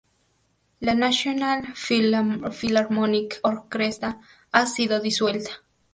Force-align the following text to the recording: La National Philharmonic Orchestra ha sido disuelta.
La 0.79 0.95
National 0.95 1.75
Philharmonic 1.75 3.37
Orchestra 3.43 4.19
ha 4.51 4.65
sido 4.65 4.99
disuelta. 4.99 5.51